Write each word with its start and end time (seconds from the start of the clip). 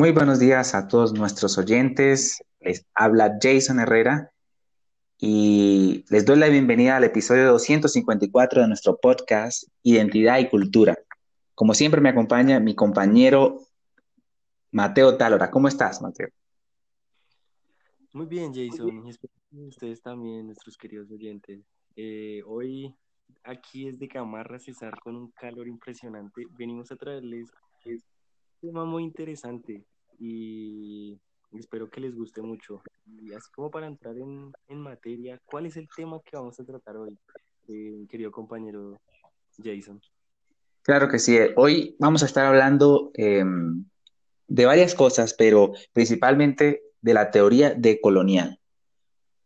Muy 0.00 0.12
buenos 0.12 0.38
días 0.38 0.74
a 0.74 0.88
todos 0.88 1.12
nuestros 1.12 1.58
oyentes. 1.58 2.42
Les 2.60 2.86
habla 2.94 3.36
Jason 3.38 3.80
Herrera 3.80 4.32
y 5.18 6.06
les 6.08 6.24
doy 6.24 6.38
la 6.38 6.48
bienvenida 6.48 6.96
al 6.96 7.04
episodio 7.04 7.46
254 7.50 8.62
de 8.62 8.68
nuestro 8.68 8.96
podcast 8.96 9.64
Identidad 9.82 10.38
y 10.38 10.48
Cultura. 10.48 10.96
Como 11.54 11.74
siempre 11.74 12.00
me 12.00 12.08
acompaña 12.08 12.58
mi 12.60 12.74
compañero 12.74 13.58
Mateo 14.70 15.18
Talora. 15.18 15.50
¿Cómo 15.50 15.68
estás, 15.68 16.00
Mateo? 16.00 16.30
Muy 18.14 18.24
bien, 18.24 18.54
Jason. 18.54 19.04
Y 19.50 19.66
ustedes 19.68 20.00
también, 20.00 20.46
nuestros 20.46 20.78
queridos 20.78 21.10
oyentes. 21.10 21.60
Eh, 21.94 22.40
hoy 22.46 22.96
aquí 23.44 23.86
es 23.86 23.98
de 23.98 24.08
Camarra 24.08 24.58
Cesar 24.58 24.98
con 24.98 25.14
un 25.14 25.30
calor 25.32 25.68
impresionante. 25.68 26.46
Venimos 26.56 26.90
a 26.90 26.96
traerles 26.96 27.50
tema 28.60 28.84
muy 28.84 29.04
interesante 29.04 29.84
y 30.20 31.18
espero 31.58 31.90
que 31.90 32.00
les 32.00 32.14
guste 32.14 32.42
mucho. 32.42 32.82
Y 33.06 33.32
así 33.32 33.50
como 33.52 33.70
para 33.70 33.86
entrar 33.86 34.14
en, 34.16 34.52
materia, 34.78 35.40
¿cuál 35.44 35.66
es 35.66 35.76
el 35.76 35.88
tema 35.94 36.20
que 36.24 36.36
vamos 36.36 36.58
a 36.60 36.64
tratar 36.64 36.96
hoy, 36.96 37.18
eh, 37.68 38.06
querido 38.08 38.30
compañero 38.30 39.00
Jason? 39.62 40.00
Claro 40.82 41.08
que 41.08 41.18
sí. 41.18 41.36
Hoy 41.56 41.96
vamos 41.98 42.22
a 42.22 42.26
estar 42.26 42.46
hablando 42.46 43.10
em, 43.14 43.84
de 44.46 44.66
varias 44.66 44.94
cosas, 44.94 45.34
pero 45.34 45.72
principalmente 45.92 46.82
de 47.00 47.14
la 47.14 47.30
teoría 47.30 47.74
decolonial. 47.74 48.60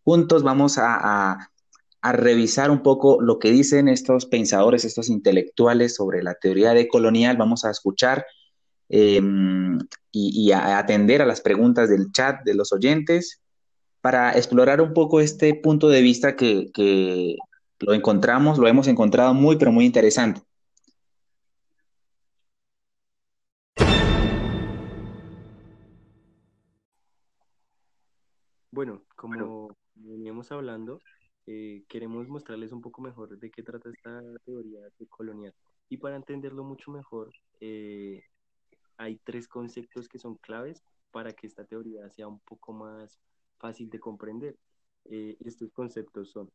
Juntos 0.04 0.42
vamos 0.42 0.76
a, 0.78 1.48
a 2.02 2.12
revisar 2.12 2.70
un 2.70 2.82
poco 2.82 3.20
lo 3.20 3.38
que 3.38 3.50
dicen 3.50 3.88
estos 3.88 4.26
pensadores, 4.26 4.84
estos 4.84 5.08
intelectuales 5.08 5.94
sobre 5.94 6.22
la 6.22 6.34
teoría 6.34 6.74
decolonial. 6.74 7.36
Vamos 7.36 7.64
a 7.64 7.70
escuchar 7.70 8.26
Em, 8.88 9.78
y, 10.12 10.52
a 10.52 10.78
atender 10.78 11.22
a 11.22 11.26
las 11.26 11.40
preguntas 11.40 11.88
del 11.88 12.12
chat 12.12 12.44
de 12.44 12.54
los 12.54 12.72
oyentes 12.72 13.42
para 14.00 14.32
explorar 14.32 14.80
un 14.80 14.92
poco 14.92 15.20
este 15.20 15.54
punto 15.54 15.88
de 15.88 16.02
vista 16.02 16.36
que, 16.36 17.36
lo 17.80 17.92
encontramos, 17.92 18.58
lo 18.58 18.68
hemos 18.68 18.86
encontrado 18.88 19.34
muy, 19.34 19.56
pero 19.56 19.72
muy 19.72 19.84
interesante. 19.84 20.42
Bueno, 28.70 29.02
como 29.16 29.76
veníamos 29.94 30.50
hablando, 30.52 31.00
eh, 31.46 31.84
queremos 31.88 32.28
mostrarles 32.28 32.72
un 32.72 32.80
poco 32.80 33.02
mejor 33.02 33.38
de 33.38 33.50
qué 33.50 33.62
trata 33.62 33.90
esta 33.90 34.20
teoría 34.44 34.80
colonial. 35.10 35.54
Y 35.88 35.98
para 35.98 36.16
entenderlo 36.16 36.64
mucho 36.64 36.90
mejor, 36.90 37.30
eh, 37.60 38.22
hay 38.96 39.18
tres 39.24 39.48
conceptos 39.48 40.08
que 40.08 40.18
son 40.18 40.36
claves 40.36 40.82
para 41.10 41.32
que 41.32 41.46
esta 41.46 41.64
teoría 41.64 42.08
sea 42.10 42.28
un 42.28 42.40
poco 42.40 42.72
más 42.72 43.18
fácil 43.58 43.90
de 43.90 44.00
comprender. 44.00 44.56
Eh, 45.06 45.36
estos 45.44 45.70
conceptos 45.72 46.30
son 46.30 46.50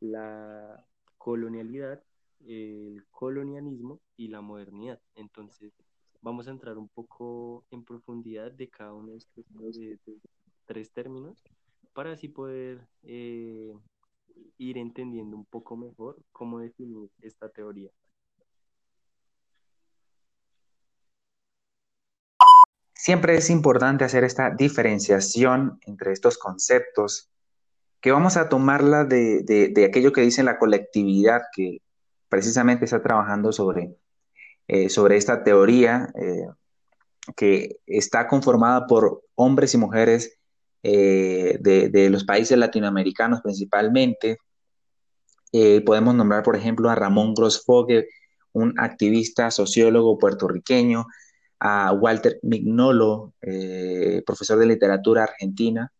la 0.00 0.84
colonialidad, 1.18 2.02
el 2.46 3.04
colonialismo 3.10 4.00
y 4.16 4.28
la 4.28 4.40
modernidad. 4.40 5.00
Entonces, 5.14 5.72
vamos 6.20 6.48
a 6.48 6.50
entrar 6.50 6.78
un 6.78 6.88
poco 6.88 7.64
en 7.70 7.84
profundidad 7.84 8.52
de 8.52 8.68
cada 8.68 8.92
uno 8.94 9.12
de 9.12 9.18
estos 9.18 9.44
tres 10.66 10.92
términos 10.92 11.42
para 11.92 12.12
así 12.12 12.28
poder 12.28 12.86
eh, 13.02 13.72
ir 14.58 14.78
entendiendo 14.78 15.36
un 15.36 15.44
poco 15.46 15.76
mejor 15.76 16.22
cómo 16.32 16.58
definir 16.60 17.10
esta 17.20 17.48
teoría. 17.48 17.90
Siempre 23.04 23.36
es 23.36 23.50
importante 23.50 24.02
hacer 24.04 24.24
esta 24.24 24.48
diferenciación 24.48 25.78
entre 25.84 26.12
estos 26.12 26.38
conceptos, 26.38 27.28
que 28.00 28.10
vamos 28.10 28.38
a 28.38 28.48
tomarla 28.48 29.04
de, 29.04 29.74
aquello 29.86 30.10
que 30.10 30.22
dice 30.22 30.42
la 30.42 30.58
colectividad, 30.58 31.42
que 31.54 31.82
precisamente 32.30 32.86
está 32.86 33.02
trabajando 33.02 33.52
sobre, 33.52 33.94
eh, 34.68 34.88
sobre 34.88 35.18
esta 35.18 35.44
teoría, 35.44 36.14
eh, 36.18 36.46
que 37.36 37.76
está 37.86 38.26
conformada 38.26 38.86
por 38.86 39.20
hombres 39.34 39.74
y 39.74 39.76
mujeres 39.76 40.38
eh, 40.82 41.58
de, 41.60 42.08
los 42.08 42.24
países 42.24 42.56
latinoamericanos 42.56 43.42
principalmente. 43.42 44.38
podemos 45.84 46.14
nombrar, 46.14 46.42
por 46.42 46.56
ejemplo, 46.56 46.88
a 46.88 46.94
Ramón 46.94 47.34
Grosfogue, 47.34 48.08
un 48.52 48.72
activista 48.80 49.50
sociólogo 49.50 50.18
puertorriqueño, 50.18 51.04
a 51.60 51.92
Walter 51.92 52.38
Mignolo, 52.42 53.32
eh, 53.42 54.22
profesor 54.26 54.58
de 54.58 54.66
literatura 54.66 55.24
argentina, 55.24 55.92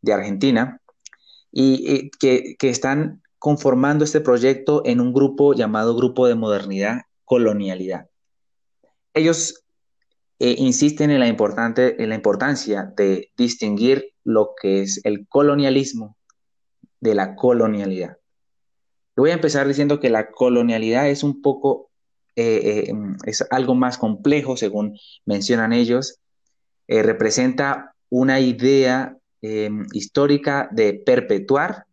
de 0.00 0.12
Argentina, 0.12 0.80
y, 1.52 2.10
que, 2.18 2.56
están 2.60 3.22
conformando 3.38 4.04
este 4.04 4.20
proyecto 4.20 4.82
en 4.84 5.00
un 5.00 5.12
grupo 5.12 5.54
llamado 5.54 5.94
Grupo 5.94 6.26
de 6.26 6.34
Modernidad 6.34 7.02
Colonialidad. 7.24 8.08
Ellos 9.14 9.64
eh, 10.38 10.56
insisten 10.58 11.10
en 11.10 11.20
la, 11.20 11.28
importante, 11.28 12.02
en 12.02 12.08
la 12.08 12.14
importancia 12.14 12.92
de 12.96 13.30
distinguir 13.36 14.12
lo 14.24 14.54
que 14.60 14.82
es 14.82 15.00
el 15.04 15.28
colonialismo 15.28 16.16
de 17.00 17.14
la 17.14 17.36
colonialidad. 17.36 18.16
Voy 19.14 19.30
a 19.30 19.34
empezar 19.34 19.68
diciendo 19.68 20.00
que 20.00 20.10
la 20.10 20.30
colonialidad 20.30 21.08
es 21.08 21.22
un 21.22 21.42
poco 21.42 21.91
eh, 22.34 22.86
eh, 22.88 22.94
es 23.26 23.44
algo 23.50 23.74
más 23.74 23.98
complejo, 23.98 24.56
según 24.56 24.98
mencionan 25.26 25.72
ellos, 25.72 26.18
eh, 26.88 27.02
representa 27.02 27.94
una 28.08 28.40
idea 28.40 29.16
histórica 29.92 30.68
de 30.70 30.94
perpetuar, 30.94 31.86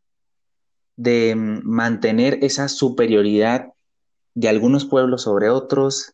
de 0.96 1.34
mantener 1.36 2.38
esa 2.44 2.68
superioridad 2.68 3.70
de 4.36 4.50
algunos 4.50 4.86
pueblos 4.86 5.24
sobre 5.24 5.50
otros, 5.50 6.14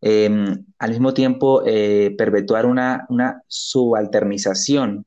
al 0.00 0.90
mismo 0.90 1.14
tiempo 1.14 1.64
perpetuar 1.64 2.64
una, 2.64 3.06
una, 3.08 3.42
subalternización 3.48 5.04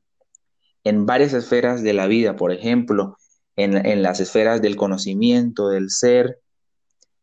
en 0.84 1.06
varias 1.06 1.32
esferas 1.32 1.82
de 1.82 1.94
la 1.94 2.06
vida, 2.06 2.36
por 2.36 2.52
ejemplo, 2.52 3.16
en, 3.56 4.02
las 4.02 4.20
esferas 4.20 4.60
del 4.60 4.76
conocimiento, 4.76 5.70
del 5.70 5.88
ser, 5.88 6.38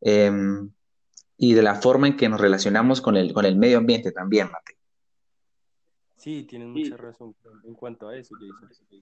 em, 0.02 0.72
y 1.42 1.54
de 1.54 1.64
la 1.64 1.76
forma 1.76 2.06
en 2.06 2.18
que 2.18 2.28
nos 2.28 2.42
relacionamos 2.42 3.00
con 3.00 3.16
el, 3.16 3.34
con 3.34 3.46
el 3.46 3.56
medio 3.56 3.78
ambiente 3.78 4.12
también, 4.12 4.48
Mate. 4.52 4.78
Sí, 6.18 6.44
tienen 6.44 6.72
mucha 6.72 6.98
razón 6.98 7.34
en 7.64 7.74
cuanto 7.76 8.10
a 8.10 8.18
eso, 8.18 8.36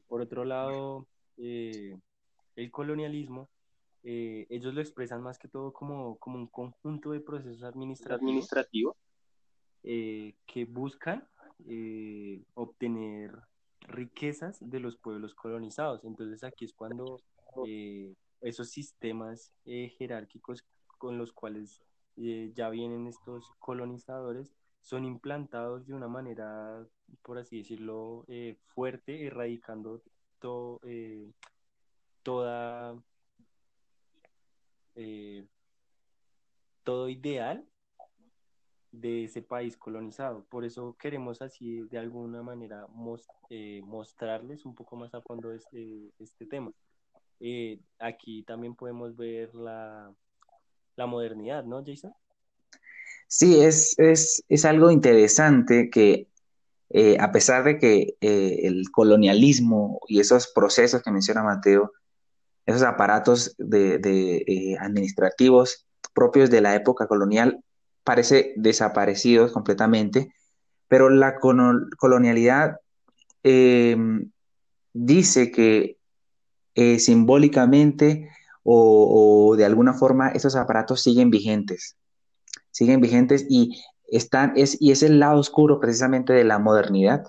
Por 0.08 0.22
otro 0.22 0.46
lado, 0.46 1.08
eh, 1.38 1.98
el 2.56 2.70
colonialismo, 2.70 3.50
eh, 4.04 4.46
ellos 4.52 4.76
lo 4.76 4.82
expresan 4.82 5.24
más 5.24 5.40
que 5.40 5.48
todo 5.48 5.74
como, 5.74 6.18
como 6.20 6.38
un 6.38 6.46
conjunto 6.46 7.10
de 7.10 7.22
procesos 7.22 7.64
administrativos, 7.64 8.96
eh, 9.84 10.36
que 10.46 10.66
buscan 10.66 11.28
obtener 12.54 13.32
riquezas 13.80 14.58
de 14.62 14.80
los 14.80 14.96
pueblos 14.96 15.34
colonizados. 15.34 16.04
Entonces 16.04 16.44
aquí 16.44 16.66
es 16.66 16.74
cuando 16.74 17.20
esos 18.42 18.70
sistemas 18.70 19.52
jerárquicos 19.66 20.64
con 21.00 21.18
los 21.18 21.34
cuales 21.34 21.82
eh, 22.18 22.52
ya 22.56 22.70
vienen 22.70 23.08
estos 23.08 23.52
colonizadores, 23.60 24.56
son 24.82 25.06
implantados 25.06 25.86
de 25.86 25.94
una 25.94 26.08
manera, 26.08 26.84
por 27.22 27.38
así 27.38 27.60
decirlo, 27.60 28.26
eh, 28.28 28.58
fuerte, 28.66 29.28
erradicando 29.28 30.02
eh, 30.84 31.32
toda, 32.24 32.96
todo 36.84 37.10
ideal 37.10 37.68
de 38.92 39.26
ese 39.26 39.42
país 39.44 39.78
colonizado. 39.78 40.44
Por 40.46 40.66
eso 40.66 40.96
queremos 40.98 41.42
así 41.42 41.82
de 41.84 42.00
alguna 42.00 42.42
manera 42.42 42.88
mostrarles 43.84 44.66
un 44.66 44.74
poco 44.74 44.96
más 44.96 45.14
a 45.14 45.22
fondo 45.22 45.54
este, 45.54 46.12
este 46.20 46.46
tema. 46.48 46.72
aquí 48.00 48.44
también 48.44 48.76
podemos 48.76 49.16
ver 49.16 49.54
la, 49.54 50.16
la 50.98 51.06
modernidad, 51.06 51.64
¿no, 51.64 51.84
Jason? 51.86 52.14
Sí, 53.28 53.62
es, 53.62 53.96
es, 53.98 54.66
algo 54.66 54.90
interesante 54.92 55.90
que 55.90 56.28
eh, 56.90 57.18
a 57.20 57.32
pesar 57.32 57.64
de 57.64 57.78
que 57.78 58.16
eh, 58.22 58.60
el 58.64 58.90
colonialismo 58.92 60.00
y 60.08 60.20
esos 60.20 60.48
procesos 60.48 61.04
que 61.04 61.12
menciona 61.12 61.44
Mateo, 61.44 61.92
esos 62.66 62.82
aparatos 62.82 63.56
de, 63.58 64.44
eh, 64.48 64.78
administrativos 64.80 65.86
propios 66.14 66.50
de 66.50 66.62
la 66.62 66.76
época 66.76 67.08
colonial, 67.08 67.64
parece 68.04 68.54
desaparecidos 68.56 69.52
completamente, 69.52 70.34
pero 70.88 71.10
la 71.10 71.36
colonialidad 71.38 72.78
dice 74.94 75.52
que 75.52 75.98
simbólicamente 76.98 78.30
o, 78.70 79.56
de 79.56 79.66
alguna 79.66 79.94
forma 79.94 80.30
esos 80.30 80.56
aparatos 80.56 81.02
siguen 81.02 81.30
vigentes, 81.30 81.96
siguen 82.72 83.00
vigentes 83.00 83.46
y 83.50 83.82
están, 84.08 84.54
es, 84.58 84.78
y 84.82 84.92
es 84.92 85.04
el 85.04 85.20
lado 85.20 85.40
oscuro 85.40 85.80
precisamente 85.80 86.34
de 86.34 86.44
la 86.44 86.60
modernidad 86.60 87.24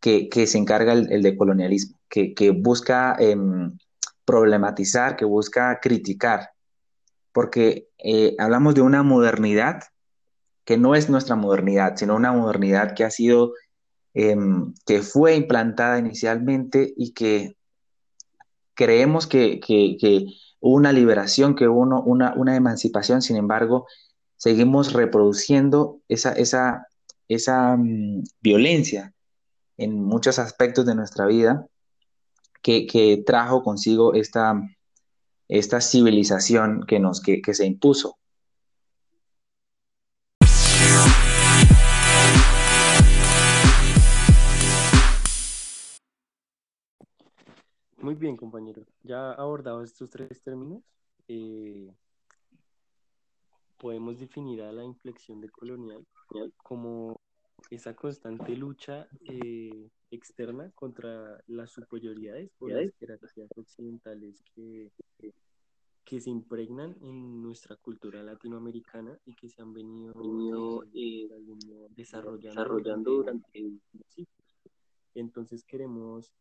que, 0.00 0.28
se 0.46 0.58
encarga 0.58 0.92
el, 0.92 1.12
el 1.12 1.22
decolonialismo, 1.22 1.98
que, 2.08 2.34
que 2.34 2.50
busca 2.50 3.16
em, 3.18 3.76
problematizar, 4.24 5.16
que 5.16 5.24
busca 5.24 5.78
criticar, 5.80 6.50
porque 7.32 7.88
eh, 7.98 8.34
hablamos 8.38 8.74
de 8.74 8.82
una 8.82 9.02
modernidad 9.02 9.82
que 10.64 10.76
no 10.76 10.94
es 10.94 11.08
nuestra 11.08 11.36
modernidad, 11.36 11.96
sino 11.96 12.16
una 12.16 12.32
modernidad 12.32 12.94
que 12.94 13.04
ha 13.04 13.10
sido, 13.10 13.54
em, 14.12 14.74
que 14.84 15.02
fue 15.02 15.36
implantada 15.36 15.98
inicialmente 15.98 16.92
y 16.96 17.12
que 17.12 17.56
creemos 18.78 19.26
que, 19.26 19.60
hubo 19.60 20.47
una 20.60 20.92
liberación, 20.92 21.54
que 21.54 21.68
hubo 21.68 21.80
una, 21.80 22.32
una, 22.34 22.56
emancipación, 22.56 23.22
sin 23.22 23.36
embargo, 23.36 23.86
seguimos 24.36 24.92
reproduciendo 24.92 26.00
esa, 26.08 26.32
esa, 26.32 26.88
esa 27.28 27.76
mm, 27.76 28.24
violencia 28.40 29.12
en 29.76 30.02
muchos 30.02 30.38
aspectos 30.38 30.84
de 30.86 30.94
nuestra 30.94 31.26
vida 31.26 31.66
que, 32.62 33.22
trajo 33.24 33.62
consigo 33.62 34.14
esta, 34.14 34.60
esta 35.48 35.80
civilización 35.80 36.84
que, 36.86 36.98
nos, 36.98 37.20
que, 37.20 37.54
se 37.54 37.66
impuso. 37.66 38.18
Muy 48.00 48.14
bien, 48.14 48.36
compañero. 48.36 48.84
Ya 49.02 49.32
abordado 49.32 49.82
estos 49.82 50.08
tres 50.10 50.40
términos, 50.42 50.82
eh, 51.26 51.92
podemos 53.76 54.18
definir 54.18 54.62
a 54.62 54.72
la 54.72 54.84
inflexión 54.84 55.40
de 55.40 55.48
colonial 55.48 56.06
como 56.56 57.20
esa 57.70 57.94
constante 57.94 58.56
lucha 58.56 59.08
eh, 59.28 59.90
externa 60.10 60.70
contra 60.74 61.42
las 61.46 61.72
superioridades 61.72 62.50
o 62.60 62.68
las 62.68 62.94
jerarquías 62.98 63.50
occidentales 63.56 64.42
que, 64.54 64.90
que 66.04 66.20
se 66.20 66.30
impregnan 66.30 66.96
en 67.02 67.42
nuestra 67.42 67.76
cultura 67.76 68.22
latinoamericana 68.22 69.18
y 69.26 69.34
que 69.34 69.48
se 69.48 69.60
han 69.60 69.72
venido, 69.72 70.82
eh, 70.94 71.28
eh, 71.28 71.88
desarrollando, 71.90 72.98
durante, 73.02 73.58
el 73.58 73.80
Entonces 75.14 75.64
queremos, 75.64 76.32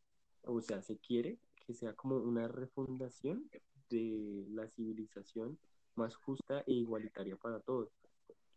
o 0.44 0.62
sea, 0.62 0.82
se 0.82 0.98
quiere 0.98 1.38
que 1.68 1.74
sea 1.74 1.94
como 1.94 2.16
una 2.16 2.48
refundación 2.48 3.50
de 3.90 4.46
la 4.52 4.68
civilización 4.70 5.60
más 5.96 6.16
justa 6.16 6.64
e 6.66 6.74
igualitaria 6.74 7.36
para 7.36 7.60
todos. 7.60 7.90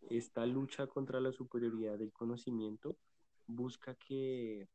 Esta 0.08 0.46
lucha 0.46 0.86
contra 0.86 1.20
la 1.20 1.32
superioridad 1.32 1.98
del 1.98 2.12
conocimiento 2.12 2.96
busca 3.48 3.96
que, 3.96 4.68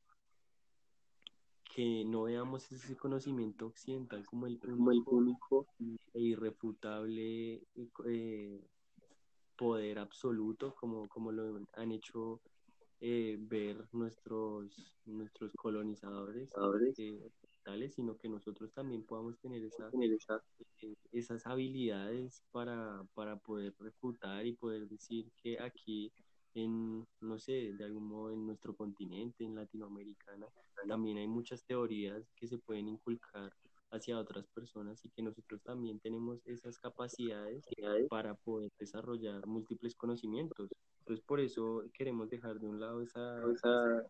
que 1.74 2.04
no 2.06 2.24
veamos 2.24 2.70
ese 2.72 2.98
conocimiento 2.98 3.68
occidental 3.68 4.26
como 4.26 4.48
el 4.48 4.60
único, 5.08 5.66
e 6.14 6.20
irrefutable 6.20 7.64
eh, 8.06 8.62
poder 9.56 10.00
absoluto, 10.00 10.76
como, 10.76 11.08
como 11.08 11.32
lo 11.32 11.66
han 11.74 11.92
hecho 11.94 12.42
eh, 13.00 13.38
ver 13.40 13.88
nuestros, 13.94 14.98
nuestros 15.06 15.52
colonizadores 15.54 16.54
eh, 16.98 17.32
sino 17.90 18.18
que 18.18 18.30
nosotros 18.30 18.72
también 18.74 19.04
podamos 19.04 19.38
tener, 19.40 19.64
esa, 19.64 19.90
eh, 20.82 20.96
esas 21.12 21.46
habilidades 21.46 22.42
para, 22.52 23.04
para 23.14 23.38
poder 23.38 23.74
refutar 23.80 24.46
y 24.46 24.54
poder 24.54 24.88
decir 24.88 25.32
que 25.42 25.60
aquí 25.60 26.12
en, 26.54 27.06
no 27.22 27.38
sé, 27.38 27.74
de 27.74 27.84
algún 27.84 28.08
modo 28.08 28.32
en 28.32 28.46
nuestro 28.46 28.76
continente, 28.76 29.44
en 29.44 29.56
Latinoamericana, 29.56 30.48
también 30.88 31.18
hay 31.18 31.28
muchas 31.28 31.64
teorías 31.66 32.32
que 32.36 32.48
se 32.48 32.58
pueden 32.58 32.88
inculcar 32.88 33.52
hacia 33.92 34.20
otras 34.20 34.48
personas 34.48 35.04
y 35.04 35.10
que 35.10 35.22
nosotros 35.22 35.62
también 35.64 36.00
tenemos 36.00 36.46
esas 36.46 36.78
capacidades 36.80 37.66
para 38.10 38.36
poder 38.36 38.72
desarrollar 38.80 39.46
múltiples 39.48 39.96
conocimientos. 39.96 40.70
Entonces, 41.00 41.26
por 41.26 41.40
eso 41.40 41.84
queremos 41.94 42.30
dejar 42.30 42.60
de 42.60 42.68
un 42.68 42.80
lado 42.80 43.02
esa, 43.02 43.42
esa 43.52 44.04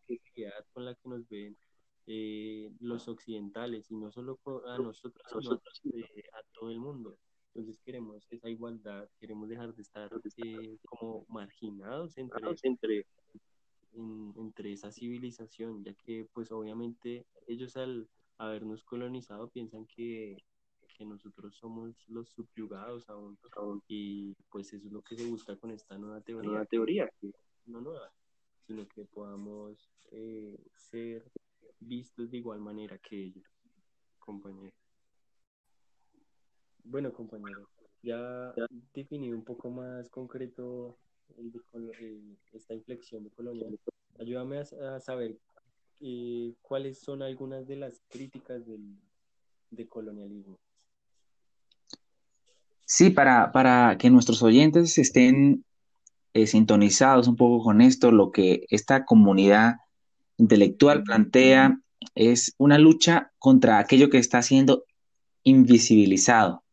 con 0.73 0.85
la 0.85 0.95
que 0.95 1.09
nos 1.09 1.27
ven 1.27 1.57
eh, 2.07 2.71
los 2.81 3.07
occidentales 3.07 3.89
y 3.89 3.95
no 3.95 4.11
solo 4.11 4.39
a 4.67 4.77
nosotros, 4.77 5.25
sino 5.31 5.55
eh, 5.95 6.23
a 6.33 6.43
todo 6.53 6.69
el 6.69 6.79
mundo. 6.79 7.17
Entonces 7.47 7.79
queremos 7.79 8.27
esa 8.31 8.47
igualdad, 8.47 9.09
queremos 9.19 9.49
dejar 9.49 9.73
de 9.73 9.81
estar 9.81 10.11
eh, 10.37 10.77
como 10.85 11.25
marginados 11.29 12.15
entre, 12.17 12.55
entre, 12.61 13.05
entre 14.35 14.73
esa 14.73 14.91
civilización, 14.91 15.83
ya 15.83 15.95
que 15.95 16.27
pues 16.31 16.51
obviamente 16.51 17.25
ellos 17.47 17.75
al 17.75 18.07
habernos 18.37 18.83
colonizado 18.83 19.47
piensan 19.49 19.87
que, 19.87 20.37
que 20.95 21.05
nosotros 21.05 21.55
somos 21.55 21.95
los 22.07 22.29
subyugados 22.29 23.09
aún, 23.09 23.39
y 23.87 24.35
pues 24.51 24.73
eso 24.73 24.85
es 24.85 24.93
lo 24.93 25.01
que 25.01 25.15
se 25.15 25.25
busca 25.25 25.55
con 25.55 25.71
esta 25.71 25.97
nueva 25.97 26.21
teoría, 26.21 26.51
nueva 26.51 26.65
teoría 26.65 27.09
no 27.65 27.81
nueva, 27.81 28.11
sino 28.67 28.87
que 28.87 29.05
podamos 29.05 29.89
ser 30.75 31.31
vistos 31.79 32.31
de 32.31 32.37
igual 32.37 32.59
manera 32.59 32.97
que 32.97 33.25
ellos, 33.25 33.45
compañero. 34.19 34.73
Bueno, 36.83 37.11
compañero, 37.11 37.67
ya 38.03 38.53
definí 38.93 39.33
un 39.33 39.43
poco 39.43 39.69
más 39.71 40.09
concreto 40.09 40.97
esta 42.53 42.73
inflexión 42.73 43.23
de 43.23 43.31
colonial. 43.31 43.79
Ayúdame 44.19 44.59
a, 44.59 44.99
saber 44.99 45.37
eh, 45.99 46.53
cuáles 46.61 46.99
son 46.99 47.23
algunas 47.23 47.67
de 47.67 47.77
las 47.77 48.01
críticas 48.09 48.65
del 48.65 48.97
de 49.71 49.87
colonialismo. 49.87 50.59
Sí, 52.85 53.09
para, 53.09 53.51
para 53.51 53.97
que 53.97 54.09
nuestros 54.09 54.43
oyentes 54.43 54.97
estén 54.97 55.65
eh, 56.33 56.47
sintonizados 56.47 57.27
un 57.27 57.35
poco 57.35 57.63
con 57.63 57.81
esto, 57.81 58.11
lo 58.11 58.31
que 58.31 58.65
esta 58.69 59.05
comunidad 59.05 59.77
intelectual 60.37 61.03
plantea 61.03 61.79
es 62.13 62.53
una 62.57 62.77
lucha 62.77 63.31
contra 63.39 63.79
aquello 63.79 64.09
que 64.09 64.17
está 64.17 64.41
siendo 64.41 64.85
invisibilizado. 65.43 66.63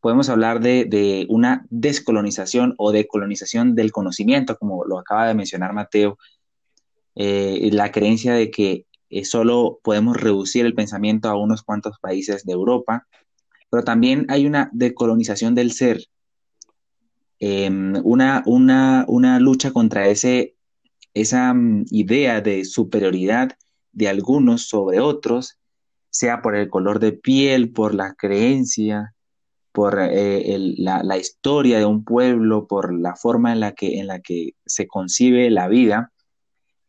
Podemos 0.00 0.28
hablar 0.28 0.60
de, 0.60 1.26
una 1.28 1.66
descolonización 1.68 2.74
o 2.78 2.90
decolonización 2.92 3.74
del 3.74 3.92
conocimiento, 3.92 4.56
como 4.56 4.84
lo 4.84 4.98
acaba 4.98 5.28
de 5.28 5.34
mencionar 5.34 5.74
Mateo, 5.74 6.18
eh, 7.14 7.68
la 7.72 7.92
creencia 7.92 8.32
de 8.32 8.50
que 8.50 8.86
eh, 9.10 9.24
solo 9.24 9.80
podemos 9.82 10.16
reducir 10.16 10.64
el 10.64 10.74
pensamiento 10.74 11.28
a 11.28 11.36
unos 11.36 11.62
cuantos 11.62 11.98
países 11.98 12.46
de 12.46 12.52
Europa, 12.52 13.06
pero 13.68 13.84
también 13.84 14.26
hay 14.30 14.46
una 14.46 14.70
decolonización 14.72 15.54
del 15.54 15.72
ser, 15.72 16.06
em, 17.38 17.94
una, 18.04 18.42
una 18.46 19.40
lucha 19.40 19.72
contra 19.72 20.08
ese 20.08 20.54
esa 21.14 21.52
mm, 21.54 21.86
idea 21.90 22.40
de 22.40 22.64
superioridad 22.64 23.52
de 23.92 24.08
algunos 24.08 24.68
sobre 24.68 25.00
otros, 25.00 25.58
sea 26.10 26.42
por 26.42 26.56
el 26.56 26.68
color 26.68 26.98
de 27.00 27.12
piel, 27.12 27.72
por 27.72 27.94
la 27.94 28.14
creencia, 28.14 29.14
por 29.72 29.98
eh, 30.00 30.58
la, 30.78 31.16
historia 31.16 31.78
de 31.78 31.86
un 31.86 32.04
pueblo, 32.04 32.66
por 32.66 32.92
la 32.92 33.14
forma 33.14 33.52
en 33.52 33.60
la 33.60 33.72
que, 33.72 34.00
en 34.00 34.08
la 34.08 34.20
que 34.20 34.54
se 34.66 34.88
concibe 34.88 35.50
la 35.50 35.68
vida, 35.68 36.12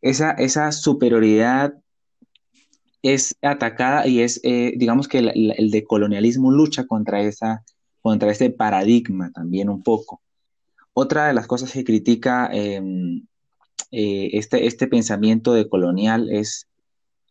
esa, 0.00 0.32
esa 0.32 0.72
superioridad 0.72 1.74
es 3.02 3.36
atacada 3.42 4.06
y 4.06 4.20
es, 4.20 4.40
eh, 4.42 4.74
digamos 4.76 5.08
que 5.08 5.18
el, 5.18 5.54
el 5.56 5.70
decolonialismo 5.70 6.50
lucha 6.50 6.86
contra, 6.86 7.22
esa, 7.22 7.64
contra 8.00 8.30
ese 8.30 8.50
paradigma 8.50 9.30
también 9.32 9.68
un 9.68 9.82
poco. 9.82 10.20
Otra 10.92 11.28
de 11.28 11.34
las 11.34 11.46
cosas 11.46 11.72
que 11.72 11.84
critica 11.84 12.50
em, 12.52 13.26
eh, 13.94 14.30
este, 14.38 14.66
este 14.66 14.86
pensamiento 14.86 15.52
de 15.52 15.68
colonial 15.68 16.30
es 16.30 16.66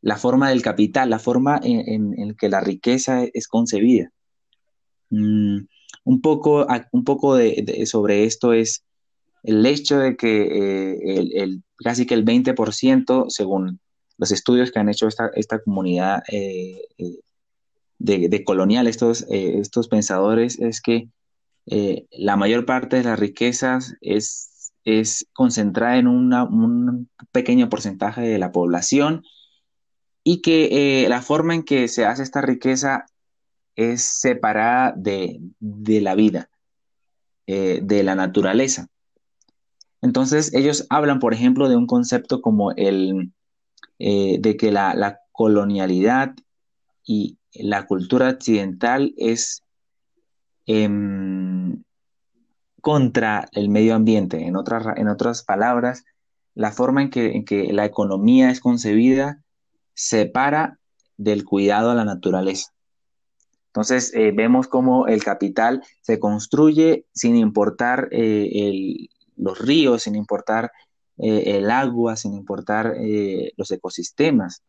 la 0.02 0.16
forma 0.16 0.50
del 0.50 0.62
capital, 0.62 1.10
la 1.10 1.18
forma 1.18 1.60
en, 1.64 2.14
en, 2.20 2.36
que 2.36 2.50
la 2.50 2.62
riqueza 2.62 3.24
es 3.34 3.48
concebida. 3.48 4.12
Mm, 5.10 5.62
un 6.04 6.22
poco, 6.22 6.68
un 6.92 7.04
poco 7.04 7.36
de, 7.36 7.84
sobre 7.88 8.26
esto 8.26 8.54
es 8.54 8.84
el 9.44 9.66
hecho 9.66 9.98
de 9.98 10.16
que 10.16 10.42
eh, 10.44 11.34
el, 11.34 11.64
casi 11.78 12.06
que 12.06 12.14
el 12.14 12.26
20%, 12.26 13.26
según 13.30 13.80
los 14.18 14.32
estudios 14.32 14.72
que 14.72 14.80
han 14.80 14.90
hecho 14.90 15.08
esta, 15.08 15.32
esta 15.34 15.64
comunidad 15.64 16.22
eh, 16.32 16.80
de, 17.98 18.30
de, 18.30 18.44
colonial, 18.44 18.86
estos, 18.86 19.26
estos 19.30 19.88
pensadores, 19.88 20.60
es 20.60 20.80
que 20.80 21.10
la 22.12 22.36
mayor 22.36 22.66
parte 22.66 22.98
de 22.98 23.04
las 23.04 23.20
riquezas 23.20 23.96
es 24.02 24.51
es 24.84 25.28
concentrada 25.34 25.98
en 25.98 26.08
un 26.08 27.10
pequeño 27.32 27.70
porcentaje 27.70 28.22
de 28.22 28.40
la 28.40 28.52
población 28.52 29.24
y 30.24 30.42
que 30.42 31.04
eh, 31.04 31.10
la 31.10 31.22
forma 31.22 31.56
en 31.56 31.64
que 31.64 31.88
se 31.88 32.06
hace 32.06 32.24
esta 32.24 32.42
riqueza 32.42 33.06
es 33.76 34.04
separada 34.04 34.94
de, 34.96 35.40
la 35.60 36.16
vida, 36.16 36.50
eh, 37.48 37.80
de 37.82 38.04
la 38.04 38.16
naturaleza. 38.16 38.88
Entonces, 40.02 40.54
ellos 40.54 40.86
hablan, 40.90 41.20
por 41.20 41.34
ejemplo, 41.34 41.70
de 41.70 41.76
un 41.76 41.88
concepto 41.88 42.42
como 42.42 42.72
el 42.72 43.32
eh, 44.00 44.38
de 44.40 44.58
que 44.58 44.72
la, 44.72 45.20
colonialidad 45.34 46.36
y 47.04 47.40
la 47.54 47.88
cultura 47.88 48.30
occidental 48.30 49.14
es 49.18 49.64
em, 50.68 51.82
contra 52.82 53.48
el 53.54 53.70
medio 53.70 53.96
ambiente. 53.96 54.46
En 54.46 54.56
otras, 54.58 54.86
en 54.98 55.08
otras 55.08 55.44
palabras, 55.44 56.04
la 56.56 56.72
forma 56.72 57.02
en 57.02 57.10
que, 57.10 57.32
en 57.32 57.46
que 57.46 57.72
la 57.72 57.86
economía 57.86 58.52
es 58.52 58.60
concebida 58.60 59.42
separa 59.94 60.80
del 61.18 61.46
cuidado 61.46 61.92
a 61.92 61.96
la 61.96 62.06
naturaleza. 62.06 62.74
Entonces, 63.68 64.14
eh, 64.14 64.32
vemos 64.36 64.68
cómo 64.68 65.08
el 65.08 65.24
capital 65.24 65.82
se 66.02 66.20
construye 66.20 67.06
sin 67.14 67.38
importar 67.38 68.10
eh, 68.12 69.08
los 69.38 69.60
ríos, 69.60 70.04
sin 70.04 70.16
importar 70.16 70.72
eh, 71.18 71.58
el 71.58 71.72
agua, 71.72 72.18
sin 72.18 72.34
importar 72.34 72.96
los 73.56 73.72
ecosistemas. 73.72 74.64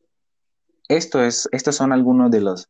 Esto 0.87 1.23
es, 1.23 1.49
estos 1.51 1.75
son 1.75 1.93
algunos 1.93 2.31
de 2.31 2.43
los, 2.43 2.69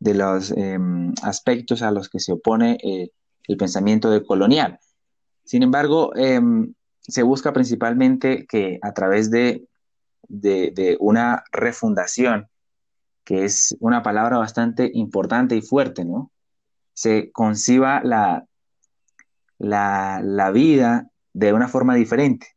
de 0.00 0.14
los 0.14 0.50
em, 0.52 1.12
aspectos 1.22 1.82
a 1.82 1.92
los 1.92 2.08
que 2.08 2.18
se 2.18 2.32
opone 2.32 2.78
el 3.50 3.56
pensamiento 3.56 4.10
de 4.10 4.24
colonial. 4.24 4.78
Sin 5.44 5.62
embargo, 5.62 6.14
em, 6.16 6.72
se 7.00 7.22
busca 7.22 7.52
principalmente 7.52 8.46
que 8.46 8.78
a 8.82 8.92
través 8.92 9.30
de, 9.30 9.66
de 10.28 10.96
una 11.00 11.42
refundación 11.50 12.48
que 13.24 13.44
es 13.44 13.76
una 13.80 14.02
palabra 14.02 14.38
bastante 14.38 14.90
importante 14.92 15.54
y 15.54 15.62
fuerte, 15.62 16.04
¿no? 16.04 16.32
Se 16.94 17.30
conciba 17.30 18.00
la, 18.02 18.44
la, 19.58 20.50
vida 20.52 21.10
de 21.32 21.52
una 21.52 21.68
forma 21.68 21.94
diferente. 21.94 22.48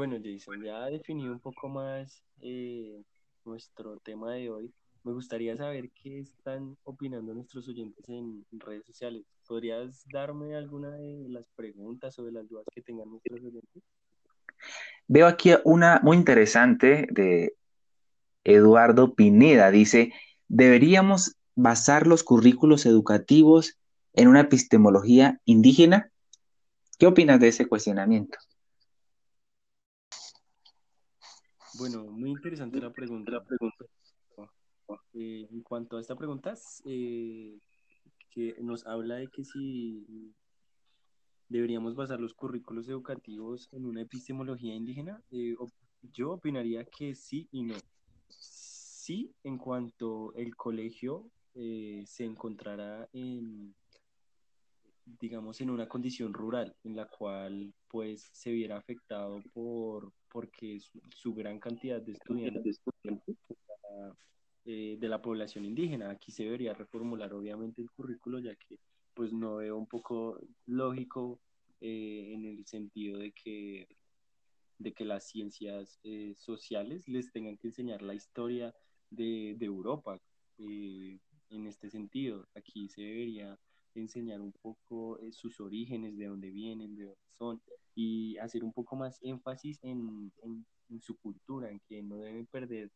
Bueno, 0.00 0.16
Jason, 0.24 0.62
ya 0.64 0.86
definí 0.86 1.28
un 1.28 1.40
poco 1.40 1.68
más 1.68 2.24
eh, 2.40 3.02
nuestro 3.44 3.98
tema 3.98 4.32
de 4.32 4.48
hoy. 4.48 4.72
Me 5.04 5.12
gustaría 5.12 5.54
saber 5.58 5.90
qué 5.90 6.20
están 6.20 6.74
opinando 6.84 7.34
nuestros 7.34 7.68
oyentes 7.68 8.08
en 8.08 8.46
redes 8.50 8.86
sociales. 8.86 9.26
¿Podrías 9.46 10.06
darme 10.10 10.56
alguna 10.56 10.96
de 10.96 11.28
las 11.28 11.44
preguntas 11.54 12.18
o 12.18 12.24
de 12.24 12.32
las 12.32 12.48
dudas 12.48 12.64
que 12.74 12.80
tengan 12.80 13.10
nuestros 13.10 13.44
oyentes? 13.44 13.82
Veo 15.06 15.26
aquí 15.26 15.50
una 15.64 16.00
muy 16.02 16.16
interesante 16.16 17.06
de 17.10 17.52
Eduardo 18.42 19.14
Pineda. 19.14 19.70
Dice, 19.70 20.14
¿deberíamos 20.48 21.36
basar 21.56 22.06
los 22.06 22.24
currículos 22.24 22.86
educativos 22.86 23.78
en 24.14 24.28
una 24.28 24.40
epistemología 24.40 25.42
indígena? 25.44 26.10
¿Qué 26.98 27.06
opinas 27.06 27.38
de 27.38 27.48
ese 27.48 27.66
cuestionamiento? 27.66 28.38
Bueno, 31.80 32.04
muy 32.04 32.32
interesante 32.32 32.78
la 32.78 32.92
pregunta. 32.92 33.30
La 33.30 33.42
pregunta. 33.42 33.86
Eh, 35.14 35.48
en 35.50 35.62
cuanto 35.62 35.96
a 35.96 36.00
esta 36.02 36.14
pregunta, 36.14 36.52
eh, 36.84 37.58
que 38.28 38.54
nos 38.60 38.86
habla 38.86 39.14
de 39.14 39.28
que 39.28 39.44
si 39.44 40.34
deberíamos 41.48 41.94
basar 41.94 42.20
los 42.20 42.34
currículos 42.34 42.86
educativos 42.86 43.70
en 43.72 43.86
una 43.86 44.02
epistemología 44.02 44.74
indígena, 44.74 45.22
eh, 45.30 45.56
yo 46.02 46.32
opinaría 46.32 46.84
que 46.84 47.14
sí 47.14 47.48
y 47.50 47.62
no. 47.62 47.76
Sí, 48.28 49.32
en 49.42 49.56
cuanto 49.56 50.34
el 50.34 50.54
colegio 50.56 51.30
se 51.54 52.24
encontrará 52.24 53.08
en, 53.14 53.74
digamos, 55.18 55.62
en 55.62 55.70
una 55.70 55.88
condición 55.88 56.34
rural, 56.34 56.76
en 56.84 56.94
la 56.94 57.06
cual 57.06 57.72
pues 57.88 58.28
se 58.34 58.52
viera 58.52 58.76
afectado 58.76 59.42
por 59.54 60.12
porque 60.30 60.78
su, 61.10 61.34
gran 61.34 61.58
cantidad 61.58 62.00
de 62.00 62.12
estudiantes 62.12 62.80
eh, 64.64 64.96
de 65.00 65.08
la 65.08 65.20
población 65.20 65.64
indígena. 65.64 66.10
Aquí 66.10 66.32
se 66.32 66.44
debería 66.44 66.74
reformular 66.74 67.32
obviamente 67.32 67.82
el 67.82 67.90
currículo, 67.90 68.38
ya 68.38 68.54
que 68.54 68.78
pues 69.14 69.32
no 69.32 69.56
veo 69.56 69.76
un 69.76 69.86
poco 69.86 70.38
lógico 70.66 71.40
eh, 71.80 72.32
en 72.34 72.44
el 72.44 72.64
sentido 72.66 73.18
de 73.18 73.32
que, 73.32 73.88
de 74.78 74.92
que 74.92 75.04
las 75.04 75.24
ciencias 75.24 75.98
eh, 76.04 76.34
sociales 76.36 77.08
les 77.08 77.32
tengan 77.32 77.56
que 77.56 77.68
enseñar 77.68 78.02
la 78.02 78.14
historia 78.14 78.74
de, 79.10 79.56
de 79.58 79.66
Europa. 79.66 80.20
en 80.58 81.66
este 81.66 81.90
sentido, 81.90 82.46
aquí 82.54 82.88
se 82.88 83.02
debería 83.02 83.58
enseñar 83.94 84.40
un 84.40 84.52
poco 84.52 85.18
sus 85.32 85.58
orígenes, 85.58 86.16
de 86.16 86.26
dónde 86.26 86.50
vienen, 86.50 86.94
de 86.94 87.04
dónde 87.06 87.30
son, 87.32 87.60
y 87.94 88.36
hacer 88.38 88.64
un 88.64 88.72
poco 88.72 88.96
más 88.96 89.18
énfasis 89.22 89.78
en, 89.82 90.32
en, 90.42 90.64
en 90.90 91.00
su 91.00 91.16
cultura, 91.16 91.70
en 91.70 91.80
que 91.80 92.02
no 92.02 92.18
deben 92.18 92.46
perder 92.46 92.90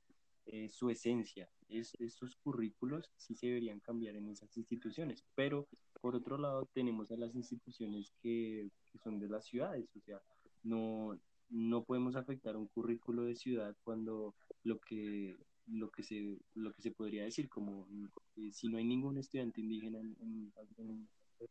eh, 0.46 0.68
su 0.68 0.90
esencia. 0.90 1.48
Es, 1.68 1.94
estos 1.98 2.36
currículos 2.36 3.10
sí 3.16 3.34
se 3.34 3.46
deberían 3.46 3.80
cambiar 3.80 4.16
en 4.16 4.28
esas 4.28 4.54
instituciones, 4.58 5.24
pero 5.34 5.66
por 6.02 6.14
otro 6.14 6.36
lado 6.36 6.68
tenemos 6.74 7.10
a 7.10 7.16
las 7.16 7.34
instituciones 7.34 8.12
que, 8.20 8.68
son 9.02 9.18
de 9.18 9.28
las 9.28 9.46
ciudades, 9.46 9.88
o 9.96 10.00
sea, 10.00 10.20
no, 10.62 11.18
no 11.48 11.82
podemos 11.82 12.14
afectar 12.14 12.56
un 12.56 12.68
currículo 12.68 13.24
de 13.24 13.34
ciudad 13.36 13.74
cuando 13.82 14.34
lo 14.62 14.78
que 14.80 15.36
lo 15.66 15.90
que 15.90 16.02
se 16.02 16.38
lo 16.54 16.72
que 16.74 16.82
se 16.82 16.90
podría 16.90 17.24
decir 17.24 17.48
como 17.48 17.88
eh, 18.36 18.52
si 18.52 18.68
no 18.68 18.76
hay 18.76 18.84
ningún 18.84 19.16
estudiante 19.16 19.62
indígena 19.62 19.98
en, 19.98 20.52
en, 20.76 21.08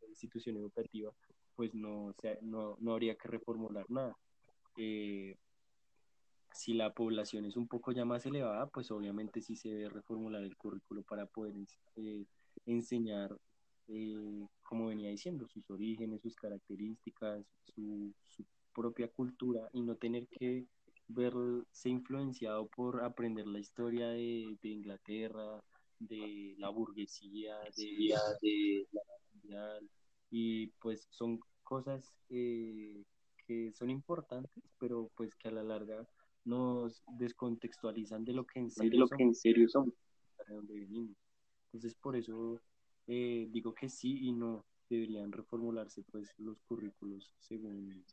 institución 0.08 0.56
educativa 0.58 1.12
pues 1.56 1.74
no, 1.74 2.14
sea, 2.20 2.38
no, 2.42 2.78
no 2.80 2.94
habría 2.94 3.16
que 3.16 3.28
reformular 3.28 3.90
nada. 3.90 4.18
Eh, 4.78 5.38
si 6.54 6.74
la 6.74 6.94
población 6.94 7.46
es 7.46 7.58
un 7.58 7.68
poco 7.68 7.92
ya 7.92 8.06
más 8.06 8.26
elevada, 8.26 8.68
pues 8.68 8.92
obviamente 8.92 9.42
sí 9.42 9.56
se 9.56 9.70
debe 9.70 9.90
reformular 9.90 10.44
el 10.44 10.56
currículo 10.56 11.04
para 11.04 11.26
poder 11.26 11.56
eh, 11.96 12.26
enseñar, 12.66 13.36
eh, 13.88 14.48
como 14.62 14.88
venía 14.88 15.10
diciendo, 15.10 15.48
sus 15.48 15.70
orígenes, 15.70 16.22
sus 16.22 16.36
características, 16.36 17.46
su, 17.76 18.14
propia 18.74 19.08
cultura 19.08 19.70
y 19.72 19.84
no 19.84 19.96
tener 19.98 20.28
que 20.28 20.66
verse 21.08 21.90
influenciado 21.90 22.66
por 22.66 23.04
aprender 23.04 23.46
la 23.46 23.60
historia 23.60 24.08
de, 24.08 24.58
Inglaterra, 24.64 25.64
de 26.00 26.56
la 26.58 26.70
burguesía, 26.70 27.60
de, 27.78 28.16
de 28.42 28.88
la 28.92 29.02
mundial, 29.32 29.90
y 30.36 30.66
pues 30.82 31.08
son 31.12 31.40
cosas 31.62 32.12
eh, 32.30 33.06
que 33.46 33.72
son 33.72 33.92
importantes, 33.92 34.64
pero 34.80 35.12
pues 35.16 35.36
que 35.36 35.48
a 35.48 35.52
la 35.52 35.62
larga 35.62 36.10
nos 36.44 37.04
descontextualizan 37.20 38.26
de 38.26 38.34
lo 38.34 38.44
que 38.44 38.60
en 38.60 38.72
serio, 38.72 39.02
lo 39.02 39.08
que 39.08 39.22
en 39.22 39.36
serio 39.36 39.70
son. 39.70 39.94
Para 40.36 40.56
donde 40.56 40.74
venimos. 40.74 41.16
Entonces, 41.66 41.94
por 41.94 42.16
eso 42.16 42.60
eh, 43.06 43.48
digo 43.52 43.76
que 43.76 43.90
sí 43.90 44.28
y 44.28 44.32
no 44.32 44.66
deberían 44.90 45.32
reformularse 45.32 46.02
pues 46.02 46.34
los 46.40 46.60
currículos 46.62 47.32
según, 47.38 48.04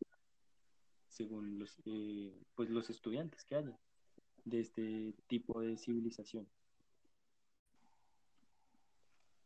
según 1.08 1.58
los, 1.58 1.74
eh, 1.86 2.38
pues, 2.54 2.68
los 2.68 2.90
estudiantes 2.90 3.44
que 3.44 3.54
haya 3.54 3.78
de 4.44 4.60
este 4.60 5.14
tipo 5.26 5.62
de 5.62 5.78
civilización. 5.78 6.46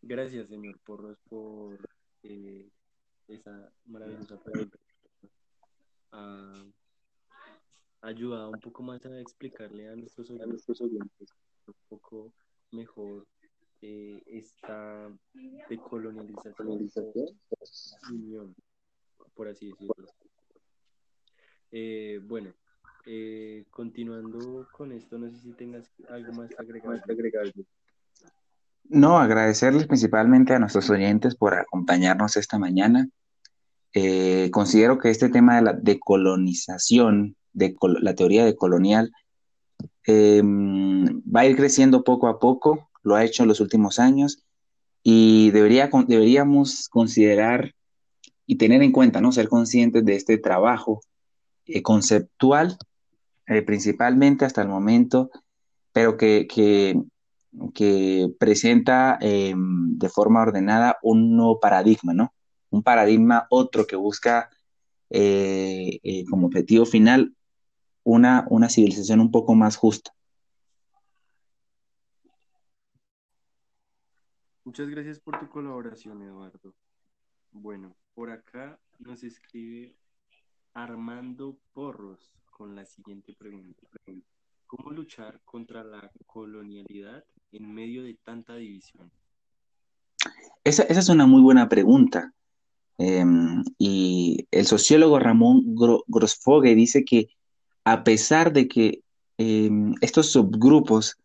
Gracias, 0.03 0.49
señor 0.49 0.81
Porros, 0.81 1.19
por 1.29 1.94
eh, 2.25 2.69
esa 3.29 3.73
maravillosa 3.87 4.43
pregunta. 4.43 4.79
Ah, 6.13 6.65
ayudado 8.01 8.51
un 8.51 8.61
poco 8.61 8.83
más 8.83 9.05
a 9.07 9.21
explicarle 9.21 9.89
a 9.89 9.97
nuestros 9.97 10.31
oyentes, 10.31 10.61
un 11.67 11.75
poco 11.89 12.33
mejor 12.71 13.27
eh, 13.83 14.23
esta 14.27 15.11
decolonialización, 15.69 16.91
por 19.35 19.49
así 19.49 19.71
decirlo. 19.71 20.07
Eh, 21.71 22.21
bueno, 22.25 22.55
eh, 23.07 23.65
continuando 23.71 24.69
con 24.73 24.93
esto, 24.93 25.19
no 25.19 25.31
sé 25.31 25.37
si 25.39 25.53
tengas 25.53 25.91
algo 26.09 26.33
más 26.33 26.51
que 26.51 26.63
agregar. 26.63 27.03
No, 28.85 29.19
agradecerles 29.19 29.87
principalmente 29.87 30.55
a 30.55 30.59
nuestros 30.59 30.91
oyentes 30.91 31.35
por 31.35 31.55
acompañarnos 31.55 32.37
esta 32.37 32.59
mañana. 32.59 33.09
considero 34.51 34.99
que 34.99 35.11
este 35.11 35.29
tema 35.29 35.57
de 35.57 35.63
la 35.63 35.73
decolonización 35.73 37.37
de 37.53 37.77
la 38.01 38.15
teoría 38.15 38.45
de 38.45 38.57
colonial 38.57 39.13
em, 40.05 41.23
va 41.23 41.41
a 41.41 41.47
ir 41.47 41.57
creciendo 41.57 42.03
poco 42.05 42.27
a 42.29 42.39
poco, 42.39 42.91
lo 43.03 43.15
ha 43.15 43.25
hecho 43.25 43.45
en 43.45 43.49
los 43.49 43.61
últimos 43.61 43.99
años 43.99 44.45
y 45.03 45.51
debería, 45.53 45.89
deberíamos 46.07 46.89
considerar 46.89 47.75
y 48.47 48.57
tener 48.57 48.83
en 48.83 48.93
cuenta, 48.93 49.21
¿no? 49.21 49.33
Ser 49.33 49.49
conscientes 49.49 50.05
de 50.05 50.17
este 50.17 50.39
trabajo 50.39 51.01
eh, 51.67 51.83
conceptual, 51.83 52.77
eh, 53.47 53.63
principalmente 53.63 54.45
hasta 54.45 54.63
el 54.63 54.69
momento, 54.69 55.31
pero 55.93 56.17
que, 56.17 56.47
que 56.47 57.01
presenta 58.39 59.19
em, 59.21 59.99
de 59.99 60.09
forma 60.09 60.43
ordenada 60.43 60.99
un 61.03 61.37
nuevo 61.37 61.61
paradigma, 61.61 62.13
¿no? 62.13 62.35
Un 62.71 62.83
paradigma 62.83 63.47
otro 63.51 63.87
que 63.87 63.97
busca 63.97 64.51
eh, 65.11 66.01
eh, 66.03 66.25
como 66.29 66.47
objetivo 66.47 66.87
final 66.87 67.35
una, 68.03 68.47
una 68.51 68.69
civilización 68.69 69.21
un 69.21 69.31
poco 69.31 69.55
más 69.55 69.77
justa. 69.77 70.13
Muchas 74.65 74.89
gracias 74.89 75.21
por 75.21 75.39
tu 75.39 75.49
colaboración, 75.49 76.23
Eduardo. 76.23 76.75
Bueno, 77.51 77.97
por 78.15 78.31
acá 78.31 78.81
nos 78.99 79.23
escribe 79.23 79.95
Armando 80.73 81.59
Porros 81.73 82.35
con 82.51 82.75
la 82.75 82.85
siguiente 82.85 83.35
pregunta. 83.35 83.87
¿Cómo 84.67 84.91
luchar 84.91 85.41
contra 85.45 85.85
la 85.85 86.11
colonialidad 86.27 87.25
en 87.55 87.75
medio 87.75 88.03
de 88.03 88.17
tanta 88.25 88.57
división? 88.57 89.11
Esa, 90.65 90.83
es 90.85 91.09
una 91.09 91.27
muy 91.27 91.43
buena 91.43 91.69
pregunta. 91.69 92.33
Em, 92.99 93.65
y 93.79 94.47
el 94.51 94.67
sociólogo 94.67 95.19
Ramón 95.19 95.75
Grosfogue 96.07 96.75
dice 96.75 97.05
que 97.05 97.29
a 97.85 98.05
pesar 98.05 98.53
de 98.53 98.69
que 98.69 99.03
em, 99.37 99.95
estos 100.01 100.31
subgrupos 100.31 101.17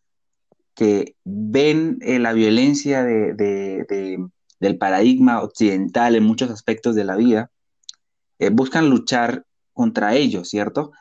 que 0.76 1.16
ven 1.26 2.00
eh, 2.02 2.20
la 2.20 2.34
violencia 2.34 3.04
del 3.04 4.78
paradigma 4.80 5.42
occidental 5.42 6.16
en 6.16 6.24
muchos 6.24 6.50
aspectos 6.50 6.96
de 6.96 7.04
la 7.04 7.16
vida, 7.16 7.52
eh, 8.40 8.50
buscan 8.50 8.90
luchar 8.90 9.46
contra 9.74 10.16
ellos, 10.16 10.50
¿cierto? 10.50 10.92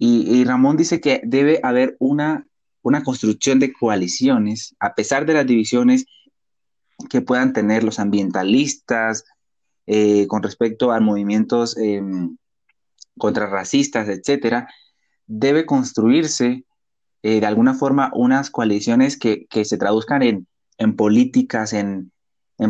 Y, 0.00 0.44
Ramón 0.44 0.76
dice 0.76 1.00
que 1.00 1.20
debe 1.24 1.58
haber 1.64 1.96
una, 1.98 2.46
una 2.82 3.02
construcción 3.02 3.58
de 3.58 3.72
coaliciones, 3.72 4.74
a 4.80 4.94
pesar 4.94 5.26
de 5.26 5.34
las 5.34 5.46
divisiones 5.46 6.06
que 7.10 7.20
puedan 7.20 7.52
tener 7.52 7.84
los 7.84 7.98
ambientalistas 7.98 9.24
eh, 9.86 10.26
con 10.26 10.42
respecto 10.42 10.92
a 10.92 11.00
movimientos 11.00 11.76
em, 11.76 12.36
contrarracistas, 13.16 14.08
etcétera, 14.08 14.68
debe 15.26 15.66
construirse 15.66 16.64
eh, 17.22 17.40
de 17.40 17.46
alguna 17.46 17.74
forma 17.74 18.10
unas 18.14 18.50
coaliciones 18.50 19.16
que, 19.18 19.46
se 19.64 19.78
traduzcan 19.78 20.22
en, 20.22 20.96
políticas, 20.96 21.72
en, 21.72 22.12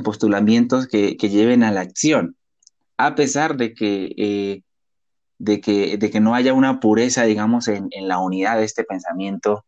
postulamientos 0.03 0.87
que, 0.87 1.17
lleven 1.17 1.63
a 1.63 1.71
la 1.71 1.81
acción, 1.81 2.37
a 2.97 3.15
pesar 3.15 3.57
de 3.57 3.75
que 3.75 4.15
eh, 4.17 4.63
de 5.39 5.61
que, 5.61 5.97
de 5.97 6.11
que 6.11 6.21
no 6.21 6.35
haya 6.35 6.53
una 6.53 6.81
pureza, 6.81 7.25
digamos, 7.25 7.69
en, 7.69 7.89
la 8.03 8.19
unidad 8.19 8.59
de 8.59 8.65
este 8.65 8.85
pensamiento 8.85 9.65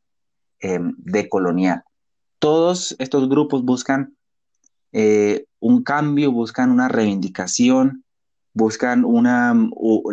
eh, 0.60 0.78
decolonial. 0.98 1.82
Todos 2.38 2.96
estos 2.98 3.28
grupos 3.28 3.64
buscan 3.64 4.16
eh, 4.92 5.46
un 5.60 5.82
cambio, 5.82 6.32
buscan 6.32 6.70
una 6.70 6.88
reivindicación, 6.88 8.04
buscan 8.52 9.04
una, 9.04 9.54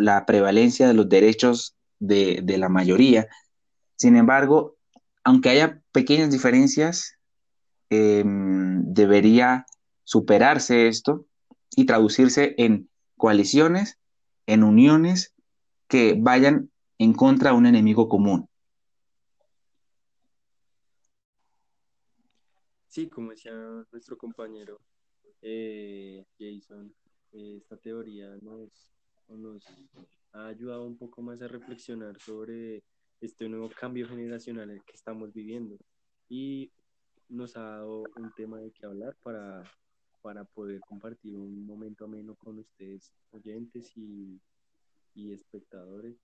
la 0.00 0.26
prevalencia 0.26 0.86
de 0.86 0.94
los 0.94 1.08
derechos 1.08 1.74
de, 1.98 2.42
la 2.58 2.68
mayoría. 2.68 3.28
Sin 3.96 4.16
embargo, 4.16 4.76
aunque 5.24 5.50
haya 5.50 5.80
pequeñas 5.92 6.30
diferencias, 6.30 7.14
em, 7.90 8.82
debería 8.84 9.66
superarse 10.04 10.88
esto 10.88 11.26
y 11.74 11.86
traducirse 11.86 12.54
en 12.58 12.88
coaliciones, 13.16 13.98
en 14.46 14.62
uniones 14.62 15.34
que 15.88 16.16
vayan 16.18 16.70
en 16.98 17.12
contra 17.12 17.50
de 17.50 17.56
un 17.56 17.66
enemigo 17.66 18.08
común. 18.08 18.47
Sí, 22.88 23.08
como 23.08 23.30
decía 23.30 23.52
nuestro 23.92 24.16
compañero 24.16 24.80
eh, 25.42 26.24
Jason, 26.38 26.94
eh, 27.32 27.56
esta 27.58 27.76
teoría 27.76 28.36
nos, 28.42 28.90
nos 29.28 29.64
ha 30.32 30.46
ayudado 30.46 30.84
un 30.84 30.96
poco 30.96 31.22
más 31.22 31.40
a 31.42 31.48
reflexionar 31.48 32.18
sobre 32.18 32.82
este 33.20 33.48
nuevo 33.48 33.70
cambio 33.70 34.08
generacional 34.08 34.82
que 34.84 34.94
estamos 34.94 35.32
viviendo 35.32 35.76
y 36.28 36.72
nos 37.28 37.56
ha 37.56 37.62
dado 37.62 38.04
un 38.16 38.32
tema 38.34 38.58
de 38.60 38.72
qué 38.72 38.86
hablar 38.86 39.16
para, 39.22 39.62
para 40.22 40.44
poder 40.44 40.80
compartir 40.80 41.36
un 41.36 41.66
momento 41.66 42.04
ameno 42.04 42.34
con 42.36 42.58
ustedes 42.58 43.12
oyentes 43.32 43.96
y 43.96 44.40
y 45.18 45.32
espectadores. 45.32 46.16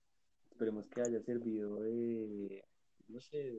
Esperemos 0.49 0.87
que 0.87 1.01
haya 1.01 1.21
servido 1.21 1.81
de, 1.81 2.63
no 3.09 3.19
sé, 3.19 3.53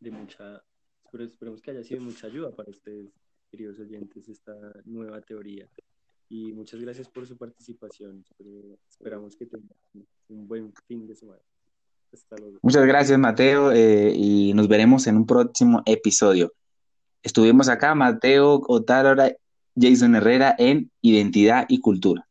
de, 0.00 0.10
mucha, 0.10 0.62
pero 1.10 1.24
esperemos 1.24 1.60
que 1.60 1.70
haya 1.70 1.82
sido 1.82 2.00
mucha 2.00 2.26
ayuda 2.26 2.50
para 2.54 2.70
ustedes, 2.70 3.10
queridos 3.50 3.78
oyentes, 3.78 4.28
esta 4.28 4.54
nueva 4.84 5.20
teoría. 5.20 5.68
Y 6.28 6.52
muchas 6.52 6.80
gracias 6.80 7.08
por 7.08 7.26
su 7.26 7.36
participación. 7.36 8.24
esperamos 8.88 9.34
que 9.36 9.46
tengan 9.46 9.68
un 10.28 10.46
buen 10.46 10.72
fin 10.86 11.06
de 11.06 11.16
semana. 11.16 11.42
Hasta 12.12 12.36
luego. 12.36 12.58
Muchas 12.62 12.86
gracias, 12.86 13.18
Mateo, 13.18 13.72
eh, 13.72 14.12
y 14.14 14.52
nos 14.54 14.68
veremos 14.68 15.06
en 15.06 15.16
un 15.16 15.26
próximo 15.26 15.82
episodio. 15.86 16.52
Estuvimos 17.22 17.68
acá, 17.68 17.94
Mateo 17.94 18.62
Otárora, 18.66 19.32
Jason 19.76 20.14
Herrera, 20.14 20.54
en 20.58 20.90
Identidad 21.02 21.66
y 21.68 21.80
Cultura. 21.80 22.26